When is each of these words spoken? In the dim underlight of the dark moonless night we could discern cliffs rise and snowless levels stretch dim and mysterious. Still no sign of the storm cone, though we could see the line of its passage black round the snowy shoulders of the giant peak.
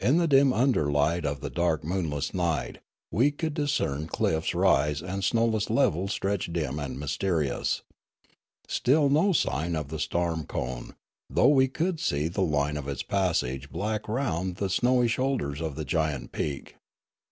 In 0.00 0.16
the 0.16 0.26
dim 0.26 0.50
underlight 0.50 1.24
of 1.24 1.38
the 1.40 1.48
dark 1.48 1.84
moonless 1.84 2.34
night 2.34 2.78
we 3.12 3.30
could 3.30 3.54
discern 3.54 4.08
cliffs 4.08 4.56
rise 4.56 5.00
and 5.00 5.22
snowless 5.22 5.70
levels 5.70 6.10
stretch 6.10 6.52
dim 6.52 6.80
and 6.80 6.98
mysterious. 6.98 7.82
Still 8.66 9.08
no 9.08 9.32
sign 9.32 9.76
of 9.76 9.86
the 9.86 10.00
storm 10.00 10.46
cone, 10.46 10.96
though 11.30 11.46
we 11.46 11.68
could 11.68 12.00
see 12.00 12.26
the 12.26 12.40
line 12.42 12.76
of 12.76 12.88
its 12.88 13.04
passage 13.04 13.70
black 13.70 14.08
round 14.08 14.56
the 14.56 14.68
snowy 14.68 15.06
shoulders 15.06 15.60
of 15.60 15.76
the 15.76 15.84
giant 15.84 16.32
peak. 16.32 16.74